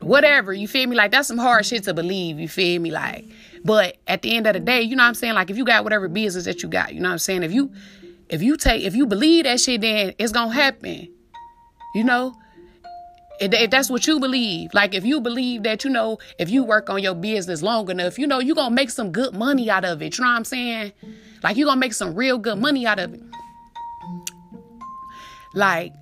whatever, 0.00 0.52
you 0.52 0.68
feel 0.68 0.88
me? 0.88 0.96
Like 0.96 1.10
that's 1.10 1.28
some 1.28 1.38
hard 1.38 1.66
shit 1.66 1.84
to 1.84 1.94
believe, 1.94 2.38
you 2.38 2.48
feel 2.48 2.80
me? 2.80 2.90
Like, 2.90 3.24
but 3.64 3.96
at 4.06 4.22
the 4.22 4.36
end 4.36 4.46
of 4.46 4.54
the 4.54 4.60
day, 4.60 4.82
you 4.82 4.96
know 4.96 5.02
what 5.02 5.08
I'm 5.08 5.14
saying? 5.14 5.34
Like 5.34 5.50
if 5.50 5.56
you 5.56 5.64
got 5.64 5.84
whatever 5.84 6.08
business 6.08 6.44
that 6.44 6.62
you 6.62 6.68
got, 6.68 6.94
you 6.94 7.00
know 7.00 7.08
what 7.08 7.14
I'm 7.14 7.18
saying? 7.18 7.42
If 7.42 7.52
you 7.52 7.72
if 8.28 8.42
you 8.42 8.56
take 8.56 8.84
if 8.84 8.94
you 8.94 9.06
believe 9.06 9.44
that 9.44 9.60
shit, 9.60 9.80
then 9.80 10.14
it's 10.18 10.32
gonna 10.32 10.52
happen. 10.52 11.08
You 11.96 12.04
know, 12.04 12.36
if 13.40 13.70
that's 13.70 13.88
what 13.88 14.06
you 14.06 14.20
believe, 14.20 14.74
like 14.74 14.94
if 14.94 15.02
you 15.02 15.18
believe 15.18 15.62
that, 15.62 15.82
you 15.82 15.88
know, 15.88 16.18
if 16.38 16.50
you 16.50 16.62
work 16.62 16.90
on 16.90 17.02
your 17.02 17.14
business 17.14 17.62
long 17.62 17.90
enough, 17.90 18.18
you 18.18 18.26
know, 18.26 18.38
you're 18.38 18.54
going 18.54 18.68
to 18.68 18.74
make 18.74 18.90
some 18.90 19.12
good 19.12 19.34
money 19.34 19.70
out 19.70 19.82
of 19.82 20.02
it. 20.02 20.18
You 20.18 20.22
know 20.22 20.30
what 20.30 20.36
I'm 20.36 20.44
saying? 20.44 20.92
Like 21.42 21.56
you're 21.56 21.64
going 21.64 21.76
to 21.76 21.80
make 21.80 21.94
some 21.94 22.14
real 22.14 22.36
good 22.36 22.58
money 22.58 22.86
out 22.86 22.98
of 22.98 23.14
it. 23.14 23.22
Like, 25.54 25.94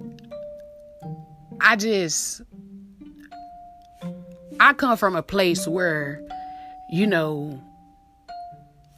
I 1.60 1.76
just, 1.76 2.42
I 4.58 4.72
come 4.72 4.96
from 4.96 5.14
a 5.14 5.22
place 5.22 5.68
where, 5.68 6.20
you 6.90 7.06
know, 7.06 7.62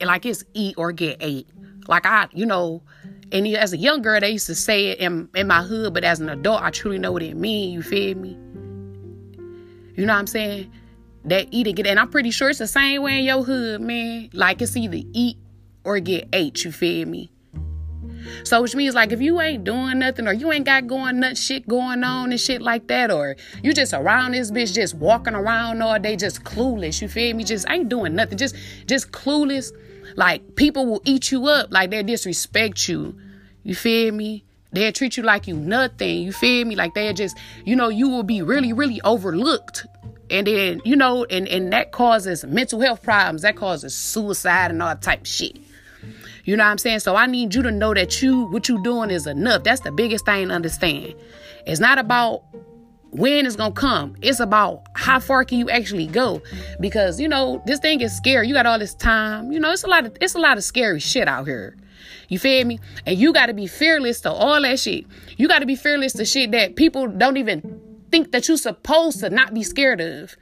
like 0.02 0.24
it's 0.24 0.44
eat 0.54 0.76
or 0.78 0.92
get 0.92 1.18
ate. 1.20 1.46
Like 1.88 2.06
I, 2.06 2.28
you 2.32 2.46
know, 2.46 2.82
and 3.33 3.47
as 3.49 3.73
a 3.73 3.76
young 3.76 4.02
girl, 4.02 4.21
they 4.21 4.30
used 4.30 4.47
to 4.47 4.54
say 4.54 4.88
it 4.88 4.99
in, 4.99 5.28
in 5.35 5.47
my 5.47 5.62
hood, 5.62 5.95
but 5.95 6.04
as 6.04 6.21
an 6.21 6.28
adult, 6.28 6.62
I 6.62 6.71
truly 6.71 6.99
know 6.99 7.12
what 7.12 7.23
it 7.23 7.37
means. 7.37 7.75
You 7.75 7.83
feel 7.83 8.16
me? 8.16 8.38
You 9.97 10.06
know 10.06 10.12
what 10.12 10.21
I'm 10.21 10.26
saying? 10.26 10.71
That 11.25 11.49
eat 11.50 11.66
or 11.66 11.73
get, 11.73 11.87
and 11.87 11.99
I'm 11.99 12.11
pretty 12.11 12.30
sure 12.30 12.50
it's 12.50 12.61
the 12.61 12.68
same 12.68 13.02
way 13.02 13.18
in 13.18 13.25
your 13.25 13.42
hood, 13.42 13.80
man. 13.80 14.30
Like 14.33 14.62
it's 14.62 14.76
either 14.76 15.00
eat 15.12 15.38
or 15.85 15.99
get 15.99 16.28
ate. 16.33 16.64
You 16.64 16.71
feel 16.71 17.09
me? 17.09 17.33
So 18.45 18.62
which 18.62 18.75
means 18.75 18.95
like 18.95 19.12
if 19.12 19.21
you 19.21 19.40
ain't 19.40 19.64
doing 19.64 19.99
nothing 19.99 20.26
or 20.28 20.33
you 20.33 20.52
ain't 20.52 20.64
got 20.64 20.87
going 20.87 21.21
nut 21.21 21.37
shit 21.37 21.66
going 21.66 22.04
on 22.04 22.30
and 22.30 22.40
shit 22.40 22.62
like 22.62 22.87
that, 22.88 23.11
or 23.11 23.37
you 23.62 23.73
just 23.73 23.92
around 23.92 24.33
this 24.33 24.50
bitch 24.50 24.75
just 24.75 24.95
walking 24.95 25.35
around 25.35 25.83
all 25.83 25.99
day 25.99 26.16
just 26.16 26.45
clueless, 26.45 27.02
you 27.02 27.09
feel 27.09 27.35
me? 27.35 27.42
Just 27.42 27.66
ain't 27.68 27.88
doing 27.88 28.14
nothing, 28.14 28.38
just 28.38 28.54
just 28.87 29.11
clueless 29.11 29.73
like 30.16 30.56
people 30.56 30.87
will 30.87 31.02
eat 31.04 31.30
you 31.30 31.46
up, 31.46 31.70
like 31.70 31.90
they 31.90 32.02
disrespect 32.02 32.88
you. 32.88 33.14
You 33.62 33.75
feel 33.75 34.12
me? 34.12 34.44
They'll 34.73 34.92
treat 34.92 35.16
you 35.16 35.23
like 35.23 35.46
you 35.46 35.56
nothing. 35.56 36.23
You 36.23 36.32
feel 36.32 36.66
me? 36.66 36.75
Like 36.75 36.94
they'll 36.94 37.14
just, 37.14 37.37
you 37.64 37.76
know, 37.76 37.88
you 37.88 38.08
will 38.08 38.23
be 38.23 38.42
really, 38.42 38.73
really 38.73 39.00
overlooked. 39.02 39.87
And 40.30 40.46
then, 40.46 40.82
you 40.85 40.96
know, 40.96 41.25
and, 41.25 41.46
and 41.49 41.73
that 41.73 41.92
causes 41.92 42.44
mental 42.44 42.80
health 42.80 43.02
problems. 43.02 43.42
That 43.42 43.56
causes 43.56 43.94
suicide 43.94 44.70
and 44.70 44.82
all 44.82 44.88
that 44.88 45.02
type 45.02 45.25
shit. 45.25 45.56
You 46.44 46.56
know 46.56 46.64
what 46.64 46.70
I'm 46.70 46.78
saying? 46.78 47.00
So 47.00 47.16
I 47.16 47.26
need 47.26 47.54
you 47.54 47.62
to 47.62 47.70
know 47.70 47.92
that 47.94 48.23
you 48.23 48.46
what 48.46 48.68
you 48.68 48.82
doing 48.82 49.11
is 49.11 49.26
enough. 49.26 49.64
That's 49.64 49.80
the 49.80 49.92
biggest 49.92 50.25
thing 50.25 50.49
to 50.49 50.54
understand. 50.54 51.14
It's 51.66 51.80
not 51.80 51.99
about 51.99 52.44
when 53.16 53.46
it's 53.46 53.56
gonna 53.56 53.73
come. 53.73 54.14
It's 54.20 54.40
about 54.40 54.82
how 54.94 55.20
far 55.20 55.44
can 55.44 55.58
you 55.58 55.70
actually 55.70 56.06
go. 56.06 56.42
Because, 56.80 57.18
you 57.18 57.28
know, 57.28 57.62
this 57.66 57.80
thing 57.80 58.00
is 58.00 58.14
scary. 58.16 58.46
You 58.46 58.54
got 58.54 58.66
all 58.66 58.78
this 58.78 58.94
time. 58.94 59.52
You 59.52 59.58
know, 59.58 59.73
it's 59.73 59.85
a 59.85 59.88
lot 59.88 60.06
of 60.06 60.16
it's 60.20 60.35
a 60.35 60.38
lot 60.38 60.58
of 60.58 60.64
scary 60.64 61.00
shit 61.00 61.26
out 61.26 61.46
here. 61.46 61.76
You 62.28 62.38
feel 62.38 62.64
me? 62.66 62.78
And 63.06 63.18
you 63.18 63.32
gotta 63.32 63.54
be 63.54 63.66
fearless 63.66 64.20
to 64.23 64.32
all 64.32 64.61
that 64.62 64.78
shit. 64.78 65.06
You 65.37 65.49
gotta 65.49 65.66
be 65.66 65.76
fearless 65.76 66.12
to 66.14 66.25
shit 66.25 66.50
that 66.52 66.76
people 66.76 67.06
don't 67.08 67.37
even 67.38 67.80
think 68.11 68.32
that 68.32 68.49
you're 68.49 68.56
supposed 68.56 69.20
to 69.20 69.30
not 69.30 69.54
be 69.54 69.62
scared 69.62 70.00
of. 70.00 70.37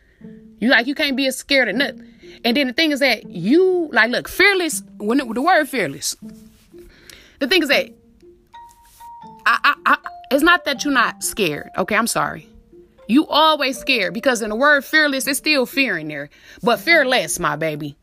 You 0.59 0.69
like 0.71 0.87
you 0.87 0.95
can't 0.95 1.17
be 1.17 1.27
as 1.27 1.37
scared 1.37 1.69
of 1.69 1.77
nothing. 1.77 2.09
And 2.45 2.57
then 2.57 2.67
the 2.67 2.73
thing 2.73 2.91
is 2.91 3.01
that 3.01 3.29
you 3.31 3.89
like 3.93 4.11
look 4.11 4.29
fearless 4.29 4.83
when 4.99 5.21
it, 5.21 5.33
the 5.33 5.43
word 5.43 5.69
fearless. 5.69 6.17
The 7.39 7.47
thing 7.47 7.63
is 7.63 7.69
that 7.69 7.91
I, 9.47 9.59
I, 9.63 9.75
I 9.87 9.97
it's 10.31 10.43
not 10.43 10.65
that 10.65 10.85
you're 10.85 10.93
not 10.93 11.23
scared. 11.23 11.69
Okay, 11.77 11.95
I'm 11.95 12.07
sorry. 12.07 12.49
You 13.07 13.27
always 13.27 13.79
scared 13.79 14.15
because 14.15 14.43
in 14.43 14.51
the 14.51 14.57
word 14.57 14.85
fearless, 14.85 15.27
it's 15.27 15.39
still 15.39 15.67
fear 15.67 15.99
in 15.99 16.09
there. 16.09 16.31
But 16.63 16.81
fearless, 16.81 17.39
my 17.39 17.57
baby. 17.57 17.97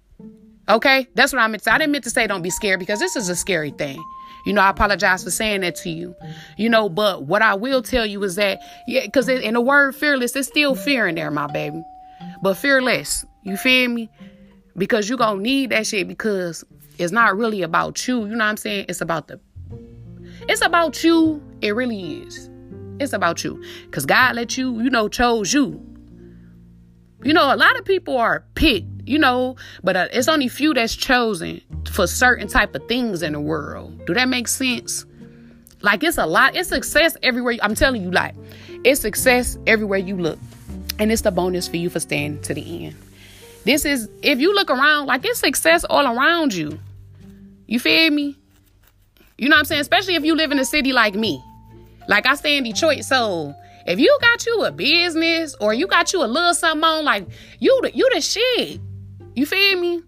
Okay? 0.70 1.08
That's 1.16 1.34
what 1.34 1.42
I 1.42 1.48
meant 1.48 1.64
to 1.64 1.70
say. 1.70 1.72
I 1.72 1.78
didn't 1.78 1.92
mean 1.92 2.02
to 2.04 2.10
say 2.10 2.28
don't 2.28 2.42
be 2.42 2.50
scared 2.50 2.80
because 2.80 3.00
this 3.00 3.16
is 3.16 3.30
a 3.30 3.36
scary 3.36 3.72
thing. 3.72 4.02
You 4.46 4.54
know, 4.54 4.62
I 4.62 4.70
apologize 4.70 5.24
for 5.24 5.32
saying 5.32 5.62
that 5.62 5.76
to 5.78 5.90
you. 5.90 6.16
You 6.58 6.70
know, 6.70 6.90
but 6.90 7.24
what 7.24 7.42
I 7.42 7.54
will 7.54 7.82
tell 7.82 8.06
you 8.06 8.24
is 8.24 8.36
that, 8.36 8.60
yeah, 8.88 9.06
because 9.06 9.28
in 9.30 9.54
the 9.54 9.62
word 9.62 9.96
fearless, 9.96 10.36
it's 10.36 10.48
still 10.48 10.76
fear 10.76 11.08
in 11.08 11.16
there, 11.16 11.30
my 11.32 11.48
baby. 11.48 11.84
But 12.42 12.56
fearless. 12.56 13.26
You 13.44 13.58
feel 13.58 13.90
me? 13.90 14.10
Because 14.78 15.10
you're 15.10 15.18
going 15.18 15.38
to 15.38 15.44
need 15.44 15.72
that 15.72 15.88
shit 15.88 16.08
because 16.08 16.64
it's 16.98 17.12
not 17.12 17.38
really 17.38 17.62
about 17.62 18.08
you. 18.08 18.22
You 18.22 18.30
know 18.30 18.38
what 18.38 18.44
I'm 18.46 18.58
saying? 18.58 18.86
It's 18.88 19.02
about 19.02 19.28
the, 19.28 19.40
it's 20.48 20.62
about 20.62 21.04
you. 21.04 21.42
It 21.62 21.76
really 21.76 22.22
is. 22.22 22.51
It's 23.02 23.14
about 23.14 23.44
you. 23.44 23.64
Because 23.86 24.06
God 24.06 24.36
let 24.36 24.58
you, 24.58 24.80
you 24.82 24.90
know, 24.90 25.08
chose 25.08 25.54
you. 25.54 25.86
You 27.24 27.34
know, 27.34 27.54
a 27.54 27.56
lot 27.56 27.78
of 27.78 27.86
people 27.86 28.18
are 28.18 28.44
picked, 28.56 28.88
you 29.06 29.20
know, 29.20 29.56
but 29.84 29.96
uh, 29.96 30.08
it's 30.12 30.28
only 30.28 30.48
few 30.48 30.74
that's 30.74 30.96
chosen 30.96 31.62
for 31.92 32.08
certain 32.08 32.48
type 32.48 32.74
of 32.74 32.88
things 32.88 33.22
in 33.22 33.34
the 33.34 33.40
world. 33.40 34.06
Do 34.06 34.14
that 34.16 34.28
make 34.28 34.48
sense? 34.48 35.06
Like 35.82 36.04
it's 36.04 36.18
a 36.18 36.26
lot. 36.26 36.56
It's 36.56 36.70
success 36.70 37.16
everywhere. 37.22 37.58
I'm 37.62 37.76
telling 37.76 38.02
you, 38.02 38.12
like 38.12 38.36
it's 38.84 39.02
success 39.02 39.58
everywhere 39.68 40.00
you 40.00 40.16
look, 40.18 40.40
and 41.00 41.12
it's 41.12 41.22
the 41.22 41.32
bonus 41.32 41.68
for 41.68 41.78
you 41.78 41.90
for 41.90 42.00
staying 42.00 42.42
to 42.44 42.54
the 42.54 42.86
end. 42.86 42.96
This 43.66 43.86
is 43.86 44.10
if 44.24 44.40
you 44.40 44.54
look 44.56 44.72
around, 44.72 45.08
like 45.08 45.26
it's 45.26 45.40
success 45.40 45.84
all 45.84 46.06
around 46.06 46.54
you. 46.54 46.80
You 47.68 47.80
feel 47.80 48.12
me? 48.12 48.36
You 49.38 49.50
know 49.50 49.56
what 49.56 49.60
I'm 49.60 49.66
saying? 49.66 49.82
Especially 49.82 50.16
if 50.16 50.24
you 50.24 50.36
live 50.36 50.52
in 50.52 50.60
a 50.60 50.66
city 50.66 50.92
like 50.92 51.16
me. 51.16 51.44
Like 52.12 52.26
I 52.26 52.36
stay 52.36 52.58
in 52.58 52.66
Detroit, 52.66 53.06
so 53.06 53.56
if 53.88 53.98
you 53.98 54.18
got 54.20 54.46
you 54.46 54.66
a 54.66 54.72
business 54.74 55.56
or 55.62 55.74
you 55.74 55.88
got 55.88 56.12
you 56.12 56.22
a 56.22 56.28
little 56.28 56.54
something 56.54 56.84
on, 56.84 57.06
like 57.06 57.26
you 57.60 57.80
the 57.84 57.96
you 57.96 58.10
the 58.14 58.20
shit. 58.20 58.82
You 59.34 59.46
feel 59.46 59.80
me? 59.80 60.04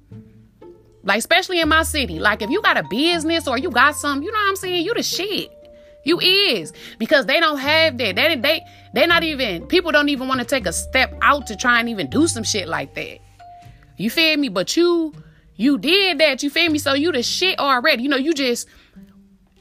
Like 1.04 1.20
especially 1.20 1.62
in 1.62 1.70
my 1.70 1.84
city. 1.84 2.20
Like 2.20 2.42
if 2.42 2.50
you 2.50 2.62
got 2.62 2.76
a 2.76 2.84
business 2.84 3.48
or 3.48 3.58
you 3.58 3.72
got 3.72 3.96
something, 3.96 4.22
you 4.22 4.34
know 4.34 4.38
what 4.38 4.50
I'm 4.50 4.56
saying? 4.58 4.84
You 4.84 4.94
the 4.94 5.02
shit. 5.02 5.50
You 6.04 6.20
is 6.20 6.74
because 7.00 7.26
they 7.26 7.40
don't 7.40 7.60
have 7.60 7.98
that. 8.00 8.18
They 8.18 8.36
they 8.36 8.62
they 8.94 9.08
not 9.08 9.24
even 9.24 9.66
people 9.68 9.94
don't 9.94 10.10
even 10.10 10.28
want 10.28 10.42
to 10.42 10.46
take 10.46 10.66
a 10.66 10.74
step 10.74 11.18
out 11.22 11.48
to 11.48 11.56
try 11.56 11.80
and 11.80 11.88
even 11.88 12.10
do 12.10 12.28
some 12.28 12.44
shit 12.44 12.68
like 12.68 12.96
that. 12.96 13.20
You 13.96 14.10
feel 14.10 14.36
me? 14.36 14.50
But 14.50 14.76
you 14.76 15.14
you 15.56 15.78
did 15.78 16.18
that. 16.18 16.44
You 16.44 16.50
feel 16.50 16.70
me? 16.70 16.80
So 16.80 16.96
you 16.96 17.14
the 17.14 17.24
shit 17.24 17.60
already. 17.60 18.04
You 18.04 18.10
know 18.10 18.18
you 18.18 18.34
just 18.34 18.68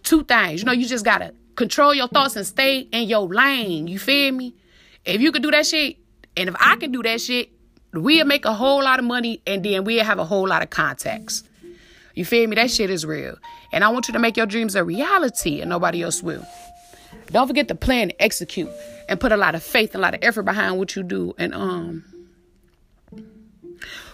two 0.02 0.24
things. 0.24 0.60
You 0.60 0.66
know 0.66 0.72
you 0.72 0.88
just 0.88 1.04
gotta 1.04 1.34
control 1.56 1.94
your 1.94 2.08
thoughts 2.08 2.36
and 2.36 2.46
stay 2.46 2.80
in 2.80 3.08
your 3.08 3.26
lane. 3.26 3.86
You 3.88 3.98
feel 3.98 4.32
me? 4.32 4.54
If 5.04 5.20
you 5.20 5.32
could 5.32 5.42
do 5.42 5.50
that 5.50 5.66
shit, 5.66 5.96
and 6.36 6.48
if 6.48 6.56
I 6.58 6.76
can 6.76 6.92
do 6.92 7.02
that 7.02 7.20
shit, 7.20 7.50
we'll 7.92 8.24
make 8.24 8.44
a 8.44 8.54
whole 8.54 8.82
lot 8.82 8.98
of 8.98 9.04
money 9.04 9.42
and 9.46 9.64
then 9.64 9.84
we'll 9.84 10.04
have 10.04 10.18
a 10.18 10.24
whole 10.24 10.48
lot 10.48 10.62
of 10.62 10.70
contacts. 10.70 11.44
You 12.14 12.24
feel 12.24 12.48
me? 12.48 12.56
That 12.56 12.70
shit 12.70 12.90
is 12.90 13.04
real. 13.04 13.36
And 13.72 13.84
I 13.84 13.88
want 13.88 14.08
you 14.08 14.12
to 14.12 14.18
make 14.18 14.36
your 14.36 14.46
dreams 14.46 14.74
a 14.74 14.84
reality 14.84 15.60
and 15.60 15.70
nobody 15.70 16.02
else 16.02 16.22
will. 16.22 16.46
Don't 17.30 17.46
forget 17.46 17.68
to 17.68 17.74
plan 17.74 18.02
and 18.10 18.14
execute 18.18 18.70
and 19.08 19.18
put 19.18 19.32
a 19.32 19.36
lot 19.36 19.54
of 19.54 19.62
faith 19.62 19.94
and 19.94 20.02
a 20.02 20.06
lot 20.06 20.14
of 20.14 20.20
effort 20.22 20.42
behind 20.42 20.78
what 20.78 20.94
you 20.94 21.02
do. 21.02 21.34
And 21.38 21.54
um 21.54 22.04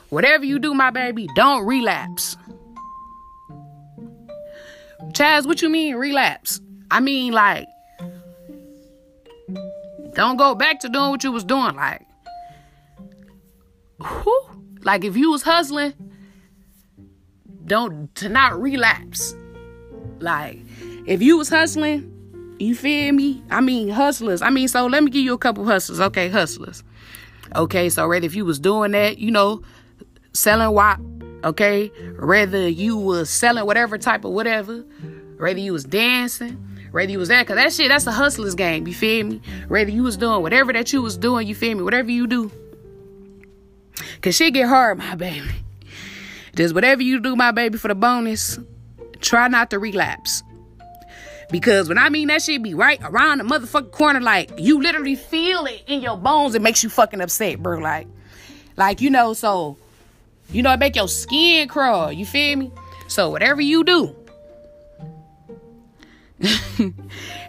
whatever 0.09 0.45
you 0.45 0.59
do, 0.59 0.75
my 0.75 0.91
baby, 0.91 1.29
don't 1.35 1.67
relapse. 1.67 2.37
Chazz, 5.13 5.47
what 5.47 5.63
you 5.63 5.69
mean 5.69 5.97
relapse? 5.97 6.61
I 6.91 7.01
mean, 7.01 7.33
like, 7.33 7.67
don't 10.15 10.37
go 10.37 10.55
back 10.55 10.81
to 10.81 10.89
doing 10.89 11.11
what 11.11 11.23
you 11.25 11.33
was 11.33 11.45
doing. 11.45 11.77
Like, 11.77 12.07
whew, 14.01 14.45
like 14.83 15.05
if 15.05 15.17
you 15.17 15.31
was 15.31 15.43
hustling, 15.43 15.95
don't 17.65 18.15
to 18.17 18.29
not 18.29 18.61
relapse. 18.61 19.35
Like, 20.21 20.59
if 21.07 21.23
you 21.23 21.37
was 21.37 21.49
hustling, 21.49 22.13
you 22.59 22.75
feel 22.75 23.13
me? 23.13 23.43
I 23.51 23.61
mean, 23.61 23.89
hustlers. 23.89 24.43
I 24.43 24.51
mean, 24.51 24.69
so 24.69 24.87
let 24.87 25.05
me 25.05 25.11
give 25.11 25.23
you 25.23 25.35
a 25.35 25.39
couple 25.39 25.65
hustlers. 25.65 26.01
Okay, 26.01 26.29
hustlers. 26.29 26.83
Okay, 27.55 27.89
so 27.89 28.07
rather 28.07 28.27
if 28.27 28.35
you 28.35 28.45
was 28.45 28.59
doing 28.59 28.93
that, 28.93 29.19
you 29.19 29.31
know, 29.31 29.63
selling 30.33 30.75
what, 30.75 30.99
okay, 31.45 31.89
whether 32.21 32.69
you 32.69 32.97
was 32.97 33.31
selling 33.31 33.65
whatever 33.65 33.97
type 33.97 34.25
of 34.25 34.33
whatever, 34.33 34.85
whether 35.39 35.61
you 35.61 35.73
was 35.73 35.85
dancing, 35.85 36.65
whether 36.91 37.11
you 37.11 37.19
was 37.19 37.29
there, 37.29 37.45
cause 37.45 37.57
that 37.57 37.73
shit, 37.73 37.89
that's 37.89 38.07
a 38.07 38.13
hustler's 38.13 38.55
game, 38.55 38.87
you 38.87 38.95
feel 38.95 39.27
me? 39.27 39.41
Whether 39.69 39.91
you 39.91 40.03
was 40.03 40.17
doing 40.17 40.43
whatever 40.43 40.73
that 40.73 40.93
you 40.93 41.03
was 41.03 41.17
doing, 41.17 41.47
you 41.47 41.55
feel 41.55 41.77
me? 41.77 41.83
Whatever 41.83 42.11
you 42.11 42.27
do. 42.27 42.51
Cause 44.23 44.37
shit 44.37 44.55
get 44.55 44.69
hard, 44.69 44.99
my 44.99 45.15
baby. 45.15 45.49
Just 46.57 46.75
whatever 46.75 47.03
you 47.03 47.21
do, 47.21 47.37
my 47.37 47.53
baby, 47.53 47.79
for 47.79 47.89
the 47.89 47.95
bonus, 47.95 48.59
try 49.21 49.49
not 49.49 49.71
to 49.71 49.79
relapse. 49.79 50.43
Because 51.51 51.89
when 51.89 51.99
I 51.99 52.09
mean 52.09 52.29
that 52.29 52.43
shit 52.43 52.63
be 52.63 52.75
right 52.75 53.01
around 53.03 53.39
the 53.39 53.45
motherfucking 53.45 53.93
corner, 53.93 54.21
like 54.21 54.51
you 54.59 54.83
literally 54.83 55.15
feel 55.15 55.65
it 55.65 55.83
in 55.87 56.01
your 56.01 56.17
bones, 56.17 56.55
it 56.55 56.63
makes 56.63 56.83
you 56.83 56.91
fucking 56.91 57.21
upset, 57.21 57.63
bro. 57.63 57.79
Like, 57.79 58.07
like, 58.77 59.01
you 59.01 59.09
know, 59.09 59.33
so 59.33 59.79
you 60.51 60.63
know, 60.63 60.73
it 60.73 60.81
make 60.81 60.97
your 60.97 61.09
skin 61.09 61.69
crawl. 61.69 62.13
You 62.13 62.25
feel 62.25 62.57
me? 62.57 62.73
So 63.07 63.31
whatever 63.31 63.61
you 63.61 63.85
do, 63.85 64.15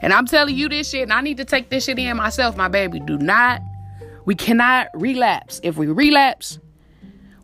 and 0.01 0.13
I'm 0.13 0.25
telling 0.25 0.55
you 0.55 0.69
this 0.69 0.89
shit, 0.89 1.03
and 1.03 1.13
I 1.13 1.21
need 1.21 1.37
to 1.37 1.45
take 1.45 1.69
this 1.69 1.85
shit 1.85 1.99
in 1.99 2.17
myself, 2.17 2.57
my 2.57 2.67
baby. 2.67 2.99
Do 2.99 3.17
not, 3.17 3.61
we 4.25 4.35
cannot 4.35 4.87
relapse. 4.93 5.59
If 5.63 5.77
we 5.77 5.87
relapse, 5.87 6.59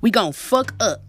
we 0.01 0.11
gonna 0.11 0.33
fuck 0.33 0.73
up. 0.79 1.03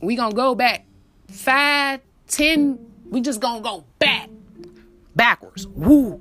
We 0.00 0.16
gonna 0.16 0.34
go 0.34 0.54
back 0.54 0.86
five, 1.28 2.00
ten, 2.28 2.78
we 3.10 3.20
just 3.20 3.40
gonna 3.40 3.60
go 3.60 3.84
back, 3.98 4.28
backwards. 5.14 5.66
Woo. 5.68 6.20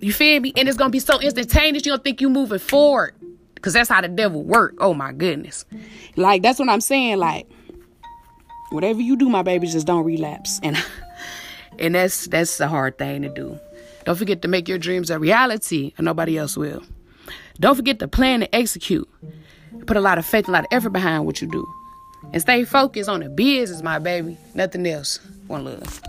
You 0.00 0.12
feel 0.12 0.40
me? 0.40 0.52
And 0.56 0.68
it's 0.68 0.78
gonna 0.78 0.90
be 0.90 0.98
so 0.98 1.20
instantaneous, 1.20 1.84
you 1.84 1.92
don't 1.92 2.02
think 2.02 2.20
you 2.20 2.28
moving 2.28 2.58
forward. 2.58 3.14
Cause 3.60 3.74
that's 3.74 3.90
how 3.90 4.00
the 4.00 4.08
devil 4.08 4.42
work. 4.42 4.74
Oh 4.78 4.94
my 4.94 5.12
goodness. 5.12 5.66
Like 6.16 6.42
that's 6.42 6.58
what 6.58 6.70
I'm 6.70 6.80
saying. 6.80 7.18
Like, 7.18 7.46
whatever 8.70 9.02
you 9.02 9.16
do, 9.16 9.28
my 9.28 9.42
baby, 9.42 9.66
just 9.66 9.86
don't 9.86 10.04
relapse. 10.04 10.60
And 10.62 10.82
And 11.78 11.94
that's 11.94 12.26
that's 12.26 12.60
a 12.60 12.68
hard 12.68 12.98
thing 12.98 13.22
to 13.22 13.28
do. 13.28 13.58
Don't 14.04 14.16
forget 14.16 14.42
to 14.42 14.48
make 14.48 14.68
your 14.68 14.78
dreams 14.78 15.10
a 15.10 15.18
reality 15.18 15.92
and 15.96 16.04
nobody 16.04 16.36
else 16.38 16.56
will. 16.56 16.82
Don't 17.58 17.76
forget 17.76 17.98
to 17.98 18.08
plan 18.08 18.42
and 18.42 18.50
execute. 18.52 19.08
Put 19.86 19.96
a 19.96 20.00
lot 20.00 20.18
of 20.18 20.26
faith, 20.26 20.48
a 20.48 20.50
lot 20.50 20.64
of 20.64 20.68
effort 20.72 20.90
behind 20.90 21.26
what 21.26 21.40
you 21.40 21.48
do. 21.50 21.66
And 22.32 22.40
stay 22.40 22.64
focused 22.64 23.08
on 23.08 23.20
the 23.20 23.28
business, 23.28 23.82
my 23.82 23.98
baby. 23.98 24.36
Nothing 24.54 24.86
else. 24.86 25.20
One 25.46 25.64
love. 25.64 26.00